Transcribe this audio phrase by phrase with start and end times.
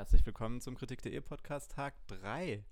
[0.00, 2.64] Herzlich willkommen zum Kritik.de Podcast Tag 3.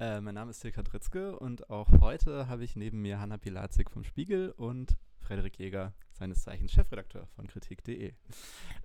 [0.00, 3.88] Äh, mein Name ist Silka Dritzke und auch heute habe ich neben mir Hanna Pilazik
[3.88, 8.14] vom Spiegel und Frederik Jäger, seines Zeichens Chefredakteur von Kritik.de.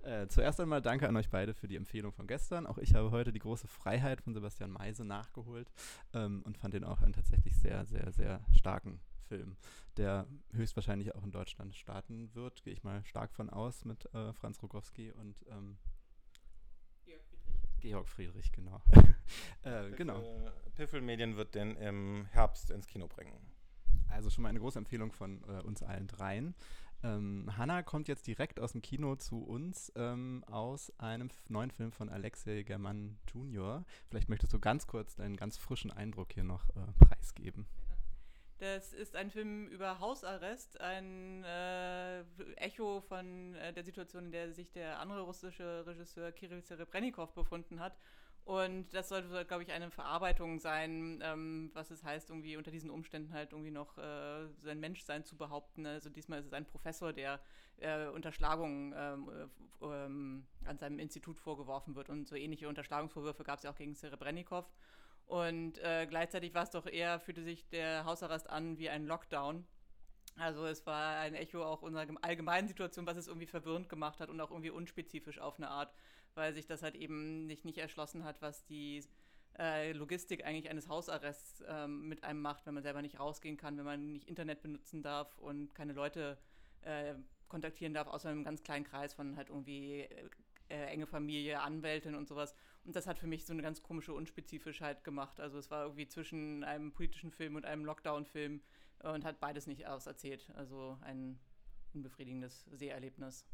[0.04, 2.68] Äh, zuerst einmal danke an euch beide für die Empfehlung von gestern.
[2.68, 5.68] Auch ich habe heute die große Freiheit von Sebastian Meise nachgeholt
[6.14, 9.56] ähm, und fand den auch einen tatsächlich sehr, sehr, sehr starken Film,
[9.96, 14.32] der höchstwahrscheinlich auch in Deutschland starten wird, gehe ich mal stark von aus mit äh,
[14.34, 15.78] Franz Rogowski und ähm,
[17.80, 18.82] Georg Friedrich, genau.
[19.62, 20.22] äh, genau.
[20.74, 23.32] Piffel Medien wird den im Herbst ins Kino bringen.
[24.08, 26.54] Also schon mal eine große Empfehlung von äh, uns allen dreien.
[27.02, 31.92] Ähm, Hanna kommt jetzt direkt aus dem Kino zu uns ähm, aus einem neuen Film
[31.92, 33.84] von Alexei German Jr.
[34.08, 37.66] Vielleicht möchtest du ganz kurz deinen ganz frischen Eindruck hier noch äh, preisgeben.
[38.58, 42.22] Das ist ein Film über Hausarrest, ein äh,
[42.56, 47.78] Echo von äh, der Situation, in der sich der andere russische Regisseur Kirill Serebrennikov befunden
[47.78, 47.96] hat.
[48.44, 52.90] Und das sollte, glaube ich, eine Verarbeitung sein, ähm, was es heißt, irgendwie unter diesen
[52.90, 55.86] Umständen halt irgendwie noch äh, sein Menschsein zu behaupten.
[55.86, 57.40] Also diesmal ist es ein Professor, der
[57.76, 59.30] äh, Unterschlagungen ähm,
[59.82, 62.08] äh, ähm, an seinem Institut vorgeworfen wird.
[62.08, 64.64] Und so ähnliche Unterschlagungsvorwürfe gab es ja auch gegen Serebrennikov.
[65.28, 69.66] Und äh, gleichzeitig war es doch eher, fühlte sich der Hausarrest an wie ein Lockdown.
[70.36, 74.30] Also es war ein Echo auch unserer allgemeinen Situation, was es irgendwie verwirrend gemacht hat
[74.30, 75.92] und auch irgendwie unspezifisch auf eine Art,
[76.34, 79.04] weil sich das halt eben nicht, nicht erschlossen hat, was die
[79.58, 83.76] äh, Logistik eigentlich eines Hausarrests ähm, mit einem macht, wenn man selber nicht rausgehen kann,
[83.76, 86.38] wenn man nicht Internet benutzen darf und keine Leute
[86.82, 87.14] äh,
[87.48, 90.08] kontaktieren darf, außer einem ganz kleinen Kreis von halt irgendwie
[90.70, 92.54] äh, äh, enge Familie, Anwältin und sowas.
[92.84, 95.40] Und das hat für mich so eine ganz komische Unspezifischheit gemacht.
[95.40, 98.60] Also es war irgendwie zwischen einem politischen Film und einem Lockdown-Film
[99.02, 100.50] und hat beides nicht auserzählt.
[100.56, 101.38] Also ein
[101.94, 103.46] unbefriedigendes Seherlebnis.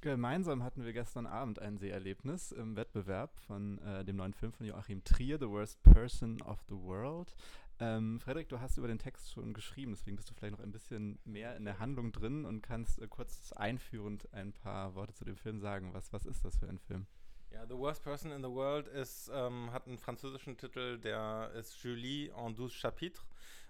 [0.00, 4.64] Gemeinsam hatten wir gestern Abend ein Seherlebnis im Wettbewerb von äh, dem neuen Film von
[4.64, 7.34] Joachim Trier, The Worst Person of the World.
[7.80, 10.72] Ähm, Frederik, du hast über den Text schon geschrieben, deswegen bist du vielleicht noch ein
[10.72, 15.24] bisschen mehr in der Handlung drin und kannst äh, kurz einführend ein paar Worte zu
[15.24, 15.94] dem Film sagen.
[15.94, 17.06] Was, was ist das für ein Film?
[17.52, 21.82] Ja, The Worst Person in the World ist, ähm, hat einen französischen Titel, der ist
[21.82, 23.26] Julie en douze chapitres.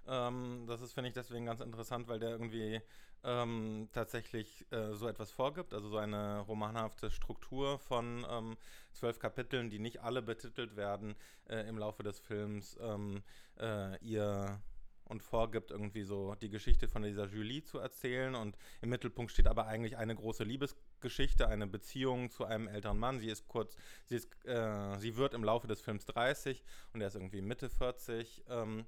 [0.09, 2.81] Ähm, das ist, finde ich, deswegen ganz interessant, weil der irgendwie
[3.25, 8.57] ähm, tatsächlich äh, so etwas vorgibt, also so eine romanhafte Struktur von ähm,
[8.93, 11.15] zwölf Kapiteln, die nicht alle betitelt werden
[11.49, 13.23] äh, im Laufe des Films, ähm,
[13.59, 14.61] äh, ihr
[15.09, 18.35] und vorgibt, irgendwie so die Geschichte von dieser Julie zu erzählen.
[18.35, 23.19] Und im Mittelpunkt steht aber eigentlich eine große Liebesgeschichte, eine Beziehung zu einem älteren Mann.
[23.19, 27.09] Sie ist kurz, sie ist, äh, sie wird im Laufe des Films 30 und er
[27.09, 28.45] ist irgendwie Mitte 40.
[28.49, 28.87] Ähm,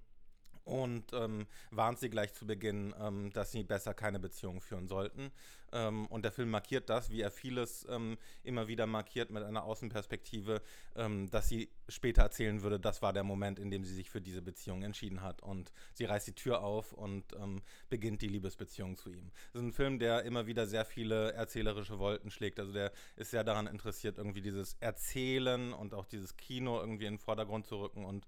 [0.65, 5.32] und ähm, warnt sie gleich zu Beginn, ähm, dass sie besser keine Beziehung führen sollten.
[5.73, 9.65] Ähm, und der Film markiert das, wie er vieles ähm, immer wieder markiert mit einer
[9.65, 10.63] Außenperspektive,
[10.97, 14.21] ähm, dass sie später erzählen würde, das war der Moment, in dem sie sich für
[14.21, 15.43] diese Beziehung entschieden hat.
[15.43, 19.31] Und sie reißt die Tür auf und ähm, beginnt die Liebesbeziehung zu ihm.
[19.53, 22.59] Das ist ein Film, der immer wieder sehr viele erzählerische Wolken schlägt.
[22.59, 27.15] Also der ist sehr daran interessiert, irgendwie dieses Erzählen und auch dieses Kino irgendwie in
[27.15, 28.27] den Vordergrund zu rücken und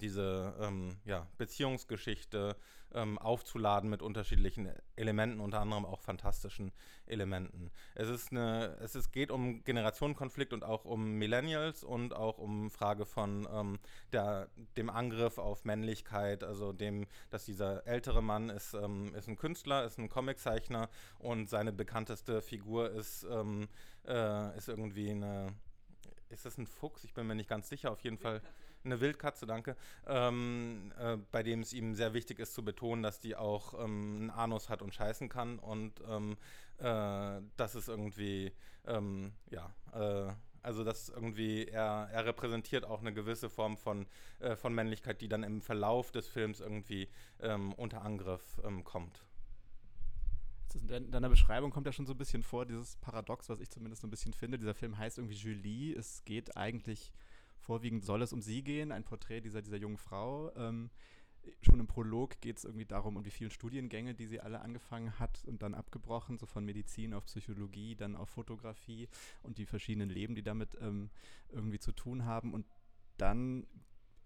[0.00, 0.54] diese
[1.04, 2.56] ja, Beziehungsgeschichte
[2.94, 6.72] ähm, aufzuladen mit unterschiedlichen Elementen, unter anderem auch fantastischen
[7.06, 7.70] Elementen.
[7.94, 12.70] Es ist eine, es ist, geht um Generationenkonflikt und auch um Millennials und auch um
[12.70, 13.78] Frage von ähm,
[14.12, 19.36] der, dem Angriff auf Männlichkeit, also dem, dass dieser ältere Mann ist, ähm, ist ein
[19.36, 23.68] Künstler, ist ein Comiczeichner und seine bekannteste Figur ist, ähm,
[24.06, 25.54] äh, ist irgendwie eine,
[26.28, 27.04] ist das ein Fuchs?
[27.04, 28.40] Ich bin mir nicht ganz sicher, auf jeden Fall
[28.84, 29.76] eine Wildkatze, danke,
[30.06, 34.16] ähm, äh, bei dem es ihm sehr wichtig ist zu betonen, dass die auch ähm,
[34.20, 36.36] einen Anus hat und scheißen kann und ähm,
[36.78, 38.52] äh, das ist irgendwie,
[38.86, 40.32] ähm, ja, äh,
[40.62, 44.06] also das irgendwie, er, er repräsentiert auch eine gewisse Form von,
[44.40, 47.08] äh, von Männlichkeit, die dann im Verlauf des Films irgendwie
[47.40, 49.24] ähm, unter Angriff ähm, kommt.
[50.74, 54.02] In deiner Beschreibung kommt ja schon so ein bisschen vor, dieses Paradox, was ich zumindest
[54.02, 54.56] so ein bisschen finde.
[54.56, 55.96] Dieser Film heißt irgendwie Julie.
[55.96, 57.12] Es geht eigentlich
[57.60, 60.54] vorwiegend soll es um sie gehen, ein Porträt dieser, dieser jungen Frau.
[60.56, 60.90] Ähm,
[61.62, 65.18] schon im Prolog geht es irgendwie darum, um die vielen Studiengänge, die sie alle angefangen
[65.18, 69.08] hat und dann abgebrochen, so von Medizin auf Psychologie, dann auf Fotografie
[69.42, 71.10] und die verschiedenen Leben, die damit ähm,
[71.50, 72.52] irgendwie zu tun haben.
[72.52, 72.66] Und
[73.16, 73.66] dann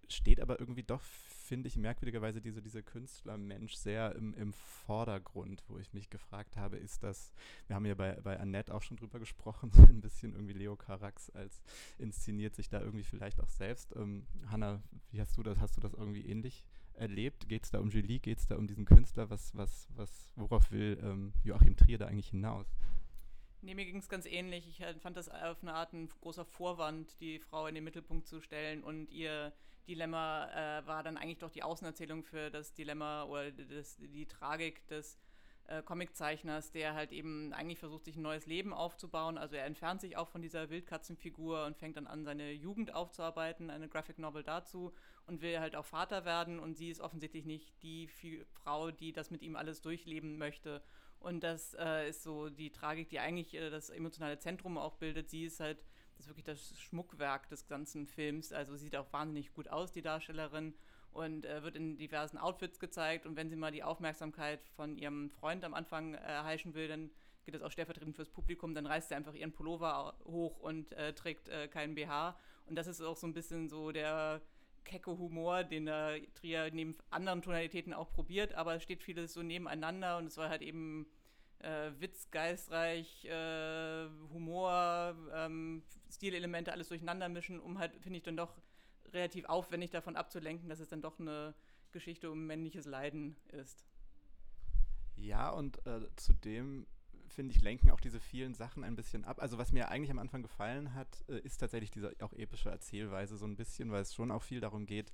[0.09, 5.77] steht aber irgendwie doch, finde ich, merkwürdigerweise diese, diese Künstlermensch sehr im, im Vordergrund, wo
[5.77, 7.33] ich mich gefragt habe, ist das,
[7.67, 10.75] wir haben ja bei, bei Annette auch schon drüber gesprochen, so ein bisschen irgendwie Leo
[10.75, 11.61] Carax als
[11.97, 13.95] inszeniert sich da irgendwie vielleicht auch selbst.
[13.95, 14.81] Ähm, Hanna,
[15.11, 17.47] wie hast du das, hast du das irgendwie ähnlich erlebt?
[17.49, 19.29] Geht es da um Julie, geht es da um diesen Künstler?
[19.29, 22.67] Was, was, was, worauf will ähm, Joachim Trier da eigentlich hinaus?
[23.61, 24.67] Nee, mir ging es ganz ähnlich.
[24.67, 28.27] Ich äh, fand das auf eine Art ein großer Vorwand, die Frau in den Mittelpunkt
[28.27, 29.53] zu stellen und ihr
[29.87, 30.49] Dilemma
[30.79, 35.17] äh, war dann eigentlich doch die Außenerzählung für das Dilemma oder das, die Tragik des
[35.67, 39.37] äh, Comiczeichners, der halt eben eigentlich versucht, sich ein neues Leben aufzubauen.
[39.37, 43.69] Also er entfernt sich auch von dieser Wildkatzenfigur und fängt dann an, seine Jugend aufzuarbeiten,
[43.69, 44.93] eine Graphic Novel dazu
[45.25, 46.59] und will halt auch Vater werden.
[46.59, 48.07] Und sie ist offensichtlich nicht die
[48.53, 50.83] Frau, die das mit ihm alles durchleben möchte.
[51.19, 55.31] Und das äh, ist so die Tragik, die eigentlich äh, das emotionale Zentrum auch bildet.
[55.31, 55.83] Sie ist halt
[56.15, 58.53] das ist wirklich das Schmuckwerk des ganzen Films.
[58.53, 60.73] Also sieht auch wahnsinnig gut aus, die Darstellerin
[61.11, 63.25] und äh, wird in diversen Outfits gezeigt.
[63.25, 67.09] Und wenn sie mal die Aufmerksamkeit von ihrem Freund am Anfang äh, erheischen will, dann
[67.45, 68.73] geht das auch stellvertretend fürs Publikum.
[68.73, 72.37] Dann reißt sie einfach ihren Pullover hoch und äh, trägt äh, keinen BH.
[72.65, 74.41] Und das ist auch so ein bisschen so der
[74.83, 78.53] kecke Humor, den der Trier neben anderen Tonalitäten auch probiert.
[78.53, 81.07] Aber es steht vieles so nebeneinander und es war halt eben
[81.59, 88.37] äh, Witz, geistreich, äh, Humor, ähm, Stilelemente alles durcheinander mischen, um halt, finde ich, dann
[88.37, 88.57] doch
[89.13, 91.53] relativ aufwendig davon abzulenken, dass es dann doch eine
[91.91, 93.85] Geschichte um männliches Leiden ist.
[95.15, 96.85] Ja, und äh, zudem
[97.35, 99.41] finde ich, lenken auch diese vielen Sachen ein bisschen ab.
[99.41, 103.37] Also was mir eigentlich am Anfang gefallen hat, äh, ist tatsächlich diese auch epische Erzählweise
[103.37, 105.11] so ein bisschen, weil es schon auch viel darum geht,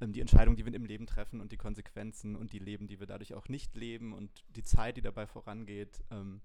[0.00, 3.00] ähm, die Entscheidungen, die wir im Leben treffen und die Konsequenzen und die Leben, die
[3.00, 6.02] wir dadurch auch nicht leben und die Zeit, die dabei vorangeht.
[6.10, 6.40] Ähm,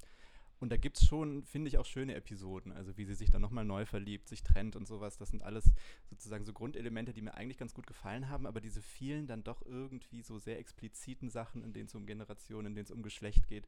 [0.60, 2.72] und da gibt es schon, finde ich, auch schöne Episoden.
[2.72, 5.18] Also wie sie sich dann nochmal neu verliebt, sich trennt und sowas.
[5.18, 5.74] Das sind alles
[6.10, 8.46] sozusagen so Grundelemente, die mir eigentlich ganz gut gefallen haben.
[8.46, 12.68] Aber diese vielen dann doch irgendwie so sehr expliziten Sachen, in denen es um Generationen,
[12.68, 13.68] in denen es um Geschlecht geht,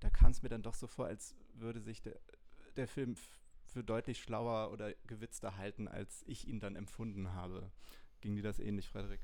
[0.00, 2.18] da kam es mir dann doch so vor, als würde sich der,
[2.76, 3.16] der Film
[3.66, 7.70] für deutlich schlauer oder gewitzter halten, als ich ihn dann empfunden habe.
[8.22, 9.20] Ging dir das ähnlich, Frederik?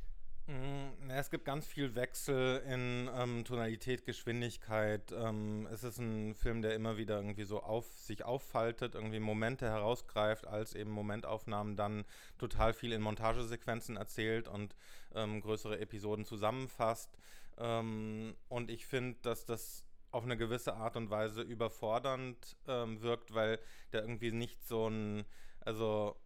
[0.49, 5.12] Mm, es gibt ganz viel Wechsel in ähm, Tonalität, Geschwindigkeit.
[5.12, 9.67] Ähm, es ist ein Film, der immer wieder irgendwie so auf sich auffaltet, irgendwie Momente
[9.67, 12.05] herausgreift, als eben Momentaufnahmen dann
[12.39, 14.75] total viel in Montagesequenzen erzählt und
[15.15, 17.17] ähm, größere Episoden zusammenfasst.
[17.56, 23.33] Ähm, und ich finde, dass das auf eine gewisse Art und Weise überfordernd ähm, wirkt,
[23.33, 23.61] weil
[23.93, 25.25] der irgendwie nicht so ein,
[25.61, 26.17] also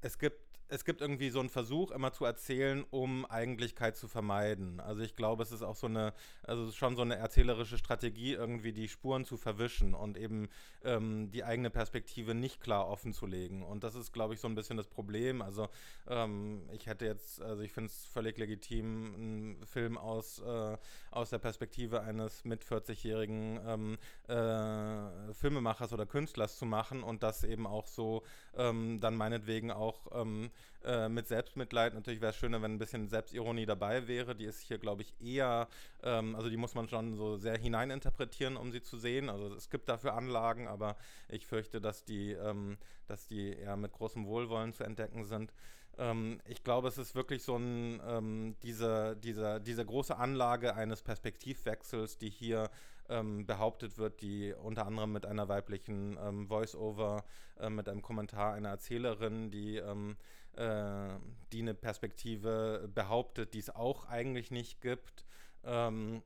[0.00, 4.80] es gibt es gibt irgendwie so einen Versuch, immer zu erzählen, um Eigentlichkeit zu vermeiden.
[4.80, 6.12] Also ich glaube, es ist auch so eine,
[6.42, 10.48] also schon so eine erzählerische Strategie, irgendwie die Spuren zu verwischen und eben
[10.84, 13.62] ähm, die eigene Perspektive nicht klar offen zu legen.
[13.62, 15.40] Und das ist, glaube ich, so ein bisschen das Problem.
[15.40, 15.68] Also
[16.06, 20.76] ähm, ich hätte jetzt, also ich finde es völlig legitim, einen Film aus, äh,
[21.10, 23.98] aus der Perspektive eines mit 40-jährigen ähm,
[24.28, 28.22] äh, Filmemachers oder Künstlers zu machen und das eben auch so
[28.54, 30.50] ähm, dann meinetwegen auch ähm,
[30.84, 31.94] äh, mit Selbstmitleid.
[31.94, 34.34] Natürlich wäre es schöner, wenn ein bisschen Selbstironie dabei wäre.
[34.34, 35.68] Die ist hier, glaube ich, eher,
[36.02, 39.28] ähm, also die muss man schon so sehr hineininterpretieren, um sie zu sehen.
[39.28, 40.96] Also es gibt dafür Anlagen, aber
[41.28, 45.52] ich fürchte, dass die, ähm, dass die eher mit großem Wohlwollen zu entdecken sind
[45.98, 51.02] ähm, ich glaube, es ist wirklich so ein, ähm, diese, diese, diese große Anlage eines
[51.02, 52.70] Perspektivwechsels, die hier
[53.08, 57.24] ähm, behauptet wird, die unter anderem mit einer weiblichen ähm, Voice-Over,
[57.58, 60.16] äh, mit einem Kommentar einer Erzählerin, die ähm,
[60.58, 61.18] äh,
[61.52, 65.24] die eine Perspektive behauptet, die es auch eigentlich nicht gibt.
[65.64, 66.22] Ähm,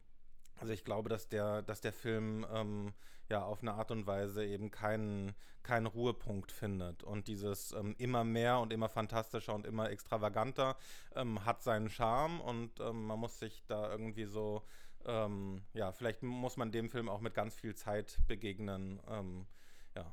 [0.57, 2.95] also ich glaube, dass der, dass der Film ähm,
[3.29, 7.03] ja auf eine Art und Weise eben keinen, keinen Ruhepunkt findet.
[7.03, 10.77] Und dieses ähm, immer mehr und immer fantastischer und immer extravaganter
[11.15, 14.63] ähm, hat seinen Charme und ähm, man muss sich da irgendwie so,
[15.07, 19.01] ähm, ja, vielleicht muss man dem Film auch mit ganz viel Zeit begegnen.
[19.09, 19.47] Ähm,
[19.95, 20.13] ja,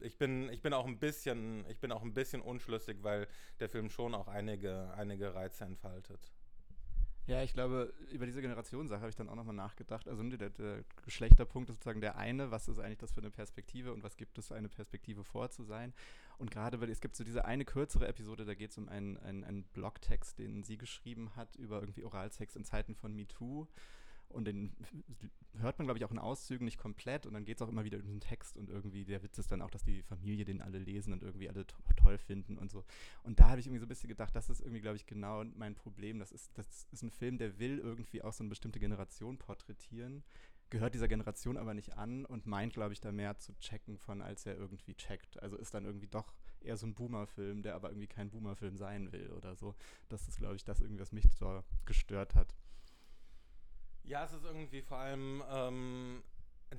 [0.00, 3.28] ich bin, ich bin auch ein bisschen, ich bin auch ein bisschen unschlüssig, weil
[3.60, 6.32] der Film schon auch einige, einige Reize entfaltet.
[7.26, 10.06] Ja, ich glaube, über diese Generationssache habe ich dann auch nochmal nachgedacht.
[10.06, 13.92] Also der, der, Geschlechterpunkt ist sozusagen der eine, was ist eigentlich das für eine Perspektive
[13.92, 15.92] und was gibt es eine Perspektive vor zu sein.
[16.38, 19.16] Und gerade weil es gibt so diese eine kürzere Episode, da geht es um einen,
[19.16, 23.66] einen, einen Blogtext, den sie geschrieben hat über irgendwie Oralsex in Zeiten von MeToo.
[24.36, 24.76] Und den
[25.58, 27.26] hört man, glaube ich, auch in Auszügen nicht komplett.
[27.26, 28.56] Und dann geht es auch immer wieder um den Text.
[28.56, 31.48] Und irgendwie der Witz ist dann auch, dass die Familie den alle lesen und irgendwie
[31.48, 32.84] alle to toll finden und so.
[33.22, 35.42] Und da habe ich irgendwie so ein bisschen gedacht, das ist irgendwie, glaube ich, genau
[35.44, 36.18] mein Problem.
[36.18, 40.22] Das ist, das ist ein Film, der will irgendwie auch so eine bestimmte Generation porträtieren,
[40.70, 44.20] gehört dieser Generation aber nicht an und meint, glaube ich, da mehr zu checken von,
[44.20, 45.42] als er irgendwie checkt.
[45.42, 49.12] Also ist dann irgendwie doch eher so ein Boomer-Film, der aber irgendwie kein Boomer-Film sein
[49.12, 49.74] will oder so.
[50.08, 52.54] Das ist, glaube ich, das irgendwie, was mich so gestört hat.
[54.06, 56.22] Ja, es ist irgendwie vor allem ähm,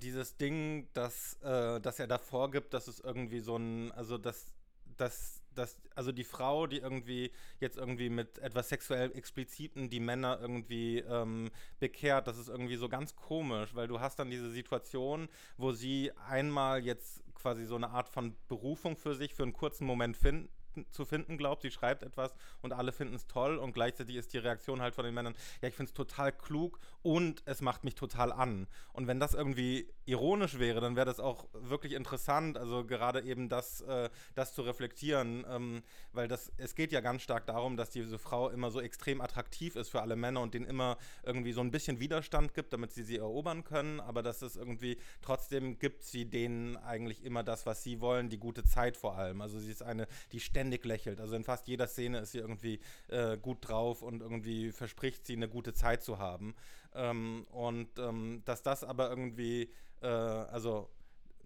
[0.02, 4.54] dieses Ding, dass, äh, dass er da vorgibt, dass es irgendwie so ein, also dass,
[4.98, 10.38] dass dass, also die Frau, die irgendwie jetzt irgendwie mit etwas sexuell expliziten die Männer
[10.40, 15.28] irgendwie ähm, bekehrt, das ist irgendwie so ganz komisch, weil du hast dann diese Situation,
[15.58, 19.86] wo sie einmal jetzt quasi so eine Art von Berufung für sich für einen kurzen
[19.88, 20.48] Moment finden
[20.92, 21.62] zu finden glaubt.
[21.62, 25.06] Sie schreibt etwas und alle finden es toll und gleichzeitig ist die Reaktion halt von
[25.06, 28.68] den Männern, ja, ich finde es total klug und es macht mich total an.
[28.94, 33.50] Und wenn das irgendwie ironisch wäre, dann wäre das auch wirklich interessant, also gerade eben
[33.50, 37.90] das, äh, das zu reflektieren, ähm, weil das, es geht ja ganz stark darum, dass
[37.90, 41.62] diese Frau immer so extrem attraktiv ist für alle Männer und denen immer irgendwie so
[41.62, 46.04] ein bisschen Widerstand gibt, damit sie sie erobern können, aber dass es irgendwie trotzdem gibt
[46.04, 49.42] sie denen eigentlich immer das, was sie wollen, die gute Zeit vor allem.
[49.42, 51.20] Also sie ist eine, die ständig lächelt.
[51.20, 55.34] Also in fast jeder Szene ist sie irgendwie äh, gut drauf und irgendwie verspricht sie
[55.34, 56.56] eine gute Zeit zu haben.
[56.94, 59.72] Ähm, und ähm, dass das aber irgendwie,
[60.02, 60.90] äh, also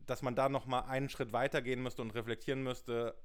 [0.05, 3.15] dass man da nochmal einen Schritt weitergehen müsste und reflektieren müsste,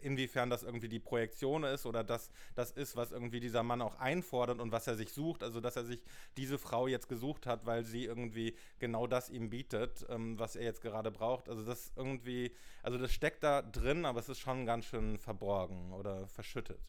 [0.00, 3.98] inwiefern das irgendwie die Projektion ist oder dass das ist, was irgendwie dieser Mann auch
[3.98, 5.42] einfordert und was er sich sucht.
[5.42, 6.02] Also, dass er sich
[6.36, 10.64] diese Frau jetzt gesucht hat, weil sie irgendwie genau das ihm bietet, ähm, was er
[10.64, 11.48] jetzt gerade braucht.
[11.48, 15.92] Also, das irgendwie, also das steckt da drin, aber es ist schon ganz schön verborgen
[15.92, 16.80] oder verschüttet.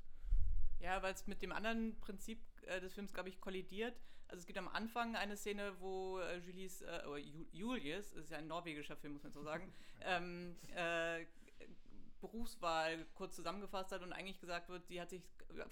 [0.80, 3.96] Ja, weil es mit dem anderen Prinzip äh, des Films, glaube ich, kollidiert.
[4.28, 7.20] Also es gibt am Anfang eine Szene, wo äh, Julies, äh, oder
[7.52, 11.26] Julius, ist ja ein norwegischer Film, muss man so sagen, ähm, äh,
[12.24, 15.22] Berufswahl kurz zusammengefasst hat und eigentlich gesagt wird, sie hat sich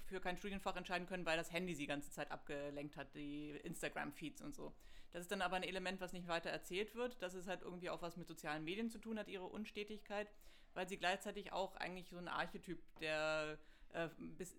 [0.05, 3.51] für kein Studienfach entscheiden können, weil das Handy sie die ganze Zeit abgelenkt hat, die
[3.63, 4.73] Instagram-Feeds und so.
[5.13, 7.89] Das ist dann aber ein Element, was nicht weiter erzählt wird, dass es halt irgendwie
[7.89, 10.29] auch was mit sozialen Medien zu tun hat, ihre Unstetigkeit,
[10.73, 13.57] weil sie gleichzeitig auch eigentlich so ein Archetyp der
[13.93, 14.09] äh,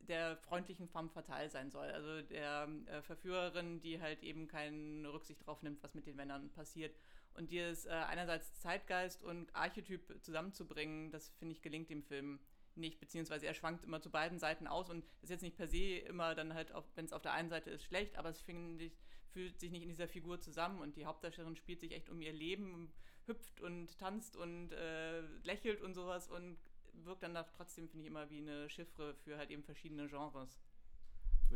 [0.08, 1.90] der freundlichen femme fatale sein soll.
[1.90, 6.50] Also der äh, Verführerin, die halt eben keine Rücksicht darauf nimmt, was mit den Männern
[6.50, 6.94] passiert.
[7.34, 12.40] Und dieses äh, einerseits Zeitgeist und Archetyp zusammenzubringen, das finde ich gelingt dem Film
[12.74, 15.98] nicht, beziehungsweise er schwankt immer zu beiden Seiten aus und ist jetzt nicht per se
[15.98, 18.42] immer dann halt, wenn es auf der einen Seite ist, schlecht, aber es
[18.78, 18.98] ich,
[19.28, 20.80] fühlt sich nicht in dieser Figur zusammen.
[20.80, 22.92] Und die Hauptdarstellerin spielt sich echt um ihr Leben,
[23.26, 26.58] hüpft und tanzt und äh, lächelt und sowas und
[26.92, 30.58] wirkt dann trotzdem, finde ich, immer wie eine Chiffre für halt eben verschiedene Genres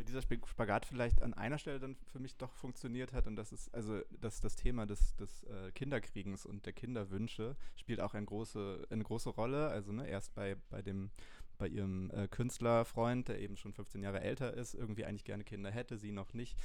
[0.03, 3.73] dieser Spagat vielleicht an einer Stelle dann für mich doch funktioniert hat und das ist
[3.73, 8.87] also das, das Thema des, des äh, Kinderkriegens und der Kinderwünsche spielt auch eine große,
[8.89, 9.67] eine große Rolle.
[9.69, 11.11] Also ne, erst bei, bei dem
[11.57, 15.71] bei ihrem äh, Künstlerfreund, der eben schon 15 Jahre älter ist, irgendwie eigentlich gerne Kinder
[15.71, 16.55] hätte, sie noch nicht.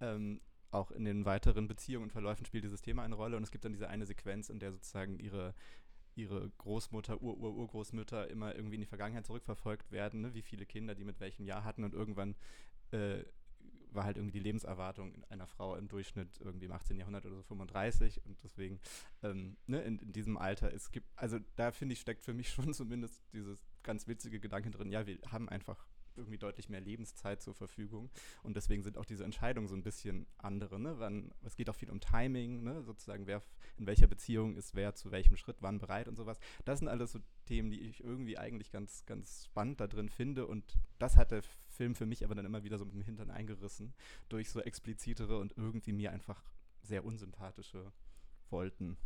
[0.00, 0.40] Ähm,
[0.72, 3.64] auch in den weiteren Beziehungen und Verläufen spielt dieses Thema eine Rolle und es gibt
[3.64, 5.54] dann diese eine Sequenz, in der sozusagen ihre
[6.16, 10.34] ihre Großmutter, Ur, Ur, Urgroßmütter immer irgendwie in die Vergangenheit zurückverfolgt werden, ne?
[10.34, 12.34] wie viele Kinder die mit welchem Jahr hatten und irgendwann
[12.92, 13.24] äh,
[13.92, 16.96] war halt irgendwie die Lebenserwartung einer Frau im Durchschnitt irgendwie im 18.
[16.96, 18.80] Jahrhundert oder so 35 und deswegen
[19.22, 22.50] ähm, ne, in, in, diesem Alter, es gibt, also da finde ich, steckt für mich
[22.52, 27.40] schon zumindest dieses ganz witzige Gedanke drin, ja, wir haben einfach irgendwie deutlich mehr Lebenszeit
[27.40, 28.10] zur Verfügung.
[28.42, 30.78] Und deswegen sind auch diese Entscheidungen so ein bisschen andere.
[30.78, 30.98] Ne?
[30.98, 32.82] Wann, es geht auch viel um Timing, ne?
[32.82, 33.42] sozusagen, wer
[33.78, 36.38] in welcher Beziehung ist wer zu welchem Schritt wann bereit und sowas.
[36.64, 37.20] Das sind alles so
[37.50, 40.46] Themen, die ich irgendwie eigentlich ganz, ganz spannend da drin finde.
[40.46, 43.28] Und das hat der Film für mich aber dann immer wieder so mit dem Hintern
[43.28, 43.92] eingerissen
[44.28, 46.44] durch so explizitere und irgendwie mir einfach
[46.82, 47.92] sehr unsympathische
[48.50, 48.96] Wolten.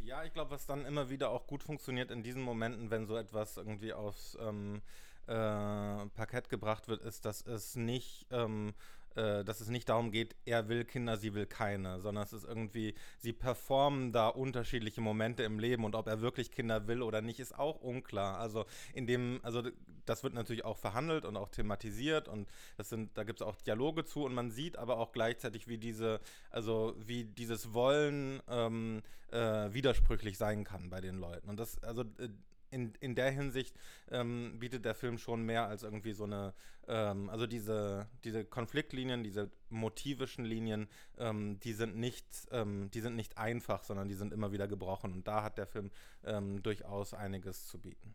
[0.00, 3.18] Ja, ich glaube, was dann immer wieder auch gut funktioniert in diesen Momenten, wenn so
[3.18, 4.80] etwas irgendwie aufs ähm,
[5.26, 8.72] äh, Parkett gebracht wird, ist, dass es nicht ähm,
[9.16, 12.44] äh, dass es nicht darum geht, er will Kinder, sie will keine, sondern es ist
[12.44, 17.22] irgendwie, sie performen da unterschiedliche Momente im Leben und ob er wirklich Kinder will oder
[17.22, 18.38] nicht, ist auch unklar.
[18.38, 19.62] Also in dem, also
[20.06, 23.56] das wird natürlich auch verhandelt und auch thematisiert und das sind, da gibt es auch
[23.56, 29.02] Dialoge zu und man sieht aber auch gleichzeitig, wie diese, also wie dieses Wollen ähm,
[29.30, 31.48] äh, widersprüchlich sein kann bei den Leuten.
[31.48, 32.28] Und das, also äh,
[32.74, 33.76] in, in der Hinsicht
[34.10, 36.52] ähm, bietet der Film schon mehr als irgendwie so eine,
[36.88, 43.14] ähm, also diese, diese Konfliktlinien, diese motivischen Linien, ähm, die sind nicht, ähm, die sind
[43.14, 45.12] nicht einfach, sondern die sind immer wieder gebrochen.
[45.12, 45.90] Und da hat der Film
[46.24, 48.14] ähm, durchaus einiges zu bieten.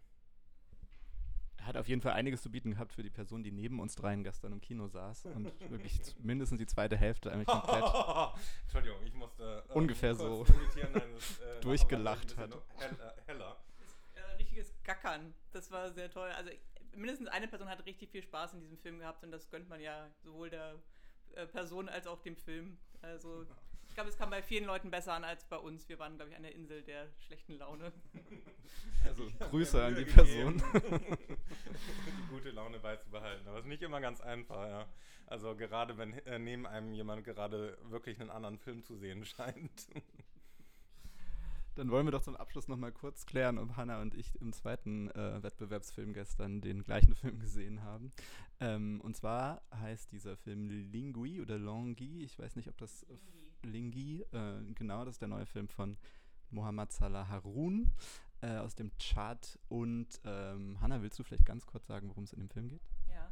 [1.58, 3.96] Er hat auf jeden Fall einiges zu bieten gehabt für die Person, die neben uns
[3.96, 7.84] dreien gestern im Kino saß und wirklich mindestens die zweite Hälfte eigentlich komplett.
[8.64, 12.58] Entschuldigung, ich musste ähm, ungefähr so eines, äh, durchgelacht hat.
[13.26, 13.58] Heller
[14.90, 15.36] Gackern.
[15.52, 16.30] Das war sehr toll.
[16.30, 16.50] Also
[16.96, 19.80] mindestens eine Person hat richtig viel Spaß in diesem Film gehabt und das gönnt man
[19.80, 20.82] ja sowohl der
[21.36, 22.80] äh, Person als auch dem Film.
[23.04, 23.46] Also
[23.88, 25.88] ich glaube, es kam bei vielen Leuten besser an als bei uns.
[25.90, 27.92] Wir waren, glaube ich, an der Insel der schlechten Laune.
[29.06, 30.62] Also Grüße an die Person.
[30.74, 33.48] die gute Laune beizubehalten.
[33.48, 34.90] Aber es ist nicht immer ganz einfach, ja.
[35.26, 39.88] Also gerade wenn äh, neben einem jemand gerade wirklich einen anderen Film zu sehen scheint.
[41.80, 45.10] Dann wollen wir doch zum Abschluss nochmal kurz klären, ob Hannah und ich im zweiten
[45.12, 48.12] äh, Wettbewerbsfilm gestern den gleichen Film gesehen haben.
[48.60, 52.26] Ähm, und zwar heißt dieser Film Lingui oder Longui.
[52.26, 53.06] Ich weiß nicht, ob das
[53.64, 55.98] Lingui, äh, genau, das ist der neue Film von
[56.50, 57.90] Mohammad Salah Harun
[58.42, 59.58] äh, aus dem Chart.
[59.70, 62.84] Und ähm, Hannah, willst du vielleicht ganz kurz sagen, worum es in dem Film geht?
[63.08, 63.32] Ja,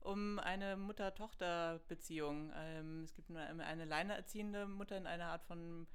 [0.00, 2.50] um eine Mutter-Tochter-Beziehung.
[2.56, 5.86] Ähm, es gibt eine, eine alleinerziehende Mutter in einer Art von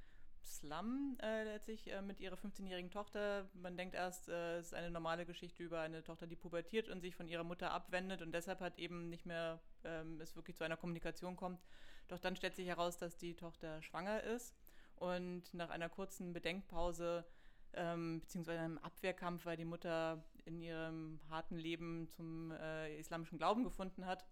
[0.44, 3.48] Slum äh, letztlich äh, mit ihrer 15-jährigen Tochter.
[3.54, 7.00] Man denkt erst, äh, es ist eine normale Geschichte über eine Tochter, die pubertiert und
[7.00, 10.64] sich von ihrer Mutter abwendet und deshalb hat eben nicht mehr ähm, es wirklich zu
[10.64, 11.60] einer Kommunikation kommt.
[12.08, 14.54] Doch dann stellt sich heraus, dass die Tochter schwanger ist
[14.96, 17.24] und nach einer kurzen Bedenkpause
[17.72, 23.64] ähm, beziehungsweise einem Abwehrkampf, weil die Mutter in ihrem harten Leben zum äh, islamischen Glauben
[23.64, 24.26] gefunden hat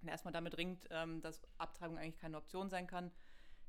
[0.00, 3.12] und erstmal damit ringt, ähm, dass Abtreibung eigentlich keine Option sein kann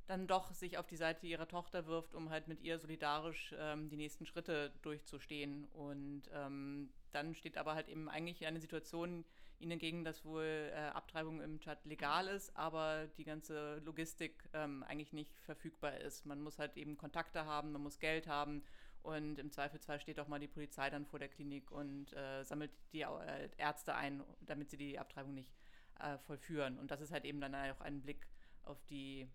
[0.08, 3.90] dann doch sich auf die Seite ihrer Tochter wirft, um halt mit ihr solidarisch ähm,
[3.90, 5.66] die nächsten Schritte durchzustehen.
[5.66, 9.24] Und ähm, dann steht aber halt eben eigentlich eine Situation
[9.60, 14.84] ihnen entgegen, dass wohl äh, Abtreibung im Chat legal ist, aber die ganze Logistik ähm,
[14.84, 16.26] eigentlich nicht verfügbar ist.
[16.26, 18.64] Man muss halt eben Kontakte haben, man muss Geld haben
[19.04, 22.72] und im Zweifelsfall steht auch mal die Polizei dann vor der Klinik und äh, sammelt
[22.92, 25.54] die äh, Ärzte ein, damit sie die Abtreibung nicht
[26.00, 26.78] äh, vollführen.
[26.78, 28.28] Und das ist halt eben dann auch ein Blick
[28.64, 29.28] auf die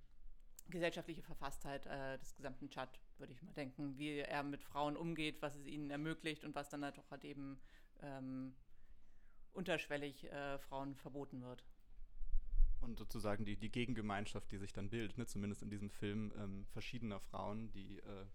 [0.71, 5.41] gesellschaftliche Verfasstheit äh, des gesamten Chat, würde ich mal denken, wie er mit Frauen umgeht,
[5.43, 7.61] was es ihnen ermöglicht und was dann halt auch halt eben
[8.01, 8.55] ähm,
[9.53, 11.65] unterschwellig äh, Frauen verboten wird.
[12.81, 15.27] Und sozusagen die, die Gegengemeinschaft, die sich dann bildet, ne?
[15.27, 18.27] zumindest in diesem Film ähm, verschiedener Frauen, die äh,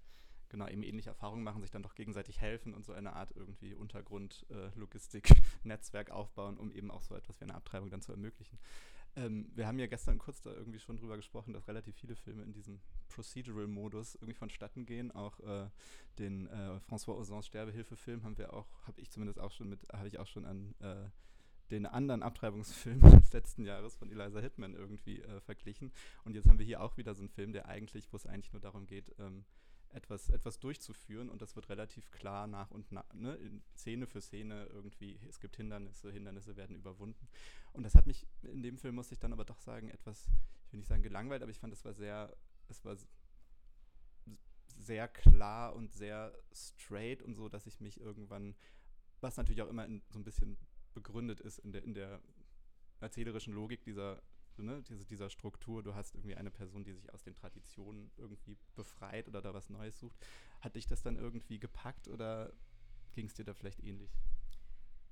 [0.50, 3.74] genau eben ähnliche Erfahrungen machen, sich dann doch gegenseitig helfen und so eine Art irgendwie
[3.74, 4.70] Untergrund, äh,
[6.12, 8.60] aufbauen, um eben auch so etwas wie eine Abtreibung dann zu ermöglichen.
[9.16, 12.44] Ähm, wir haben ja gestern kurz da irgendwie schon drüber gesprochen, dass relativ viele Filme
[12.44, 12.80] in diesem
[13.10, 15.12] Procedural-Modus irgendwie vonstatten gehen.
[15.12, 15.70] Auch äh,
[16.18, 20.08] den äh, François Ozons Sterbehilfe-Film haben wir auch, habe ich zumindest auch schon mit, habe
[20.08, 21.10] ich auch schon an äh,
[21.70, 25.92] den anderen Abtreibungsfilm des letzten Jahres von Eliza Hittman irgendwie äh, verglichen.
[26.24, 28.54] Und jetzt haben wir hier auch wieder so einen Film, der eigentlich, wo es eigentlich
[28.54, 29.46] nur darum geht, ähm,
[29.94, 33.38] etwas, etwas durchzuführen und das wird relativ klar nach und nach, ne,
[33.76, 37.28] Szene für Szene irgendwie, es gibt Hindernisse, Hindernisse werden überwunden.
[37.74, 40.30] Und das hat mich in dem Film, muss ich dann aber doch sagen, etwas,
[40.66, 42.36] ich will nicht sagen gelangweilt, aber ich fand, es war sehr,
[42.70, 42.98] es war
[44.80, 48.56] sehr klar und sehr straight und so, dass ich mich irgendwann,
[49.22, 50.58] was natürlich auch immer in, so ein bisschen
[50.94, 52.22] begründet ist in der, in der
[53.00, 54.22] erzählerischen Logik dieser
[54.62, 58.58] ne, diese, dieser Struktur, du hast irgendwie eine Person, die sich aus den Traditionen irgendwie
[58.76, 60.16] befreit oder da was Neues sucht.
[60.62, 62.54] Hat dich das dann irgendwie gepackt oder
[63.14, 64.12] ging es dir da vielleicht ähnlich?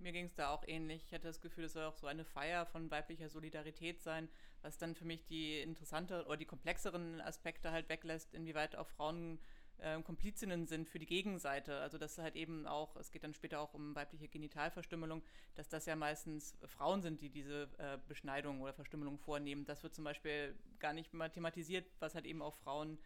[0.01, 1.03] Mir ging es da auch ähnlich.
[1.05, 4.29] Ich hatte das Gefühl, es soll auch so eine Feier von weiblicher Solidarität sein,
[4.63, 9.39] was dann für mich die interessante oder die komplexeren Aspekte halt weglässt, inwieweit auch Frauen
[9.81, 11.79] äh, Komplizinnen sind für die Gegenseite.
[11.79, 15.23] Also dass halt eben auch, es geht dann später auch um weibliche Genitalverstümmelung,
[15.55, 19.65] dass das ja meistens Frauen sind, die diese äh, Beschneidung oder Verstümmelung vornehmen.
[19.65, 22.97] Das wird zum Beispiel gar nicht mathematisiert, was halt eben auch Frauen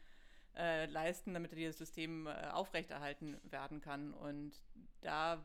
[0.55, 4.13] äh, leisten, damit dieses System äh, aufrechterhalten werden kann.
[4.13, 4.61] Und
[5.01, 5.43] da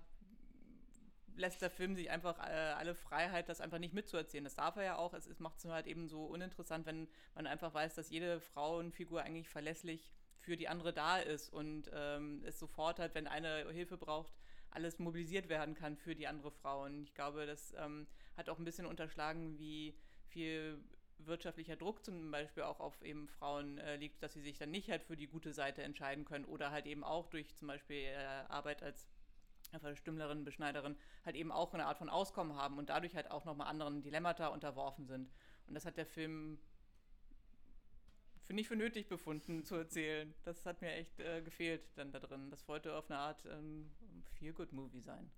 [1.37, 4.45] lässt der Film sich einfach äh, alle Freiheit, das einfach nicht mitzuerzählen.
[4.45, 5.15] Das darf er ja auch.
[5.15, 9.23] Es, es macht es halt eben so uninteressant, wenn man einfach weiß, dass jede Frauenfigur
[9.23, 13.97] eigentlich verlässlich für die andere da ist und ähm, es sofort halt, wenn eine Hilfe
[13.97, 14.33] braucht,
[14.71, 16.85] alles mobilisiert werden kann für die andere Frau.
[16.85, 19.95] Und ich glaube, das ähm, hat auch ein bisschen unterschlagen, wie
[20.29, 20.83] viel
[21.19, 24.91] wirtschaftlicher Druck zum Beispiel auch auf eben Frauen äh, liegt, dass sie sich dann nicht
[24.91, 28.45] halt für die gute Seite entscheiden können oder halt eben auch durch zum Beispiel äh,
[28.49, 29.07] Arbeit als
[29.79, 33.69] Verstümmlerin, Beschneiderin halt eben auch eine Art von Auskommen haben und dadurch halt auch nochmal
[33.69, 35.31] anderen Dilemmata unterworfen sind.
[35.67, 36.59] Und das hat der Film
[38.51, 40.35] für nicht für nötig befunden zu erzählen.
[40.43, 42.51] Das hat mir echt äh, gefehlt dann da drin.
[42.51, 43.93] Das wollte auf eine Art ähm,
[44.33, 45.31] Feel-Good-Movie sein.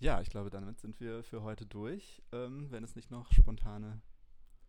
[0.00, 2.20] Ja, ich glaube, damit sind wir für heute durch.
[2.32, 4.02] Ähm, wenn es nicht noch spontane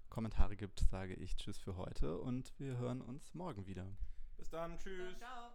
[0.10, 3.98] Kommentare gibt, sage ich Tschüss für heute und wir hören uns morgen wieder.
[4.38, 5.18] Bis dann, tschüss.
[5.18, 5.32] Ciao.
[5.32, 5.53] ciao.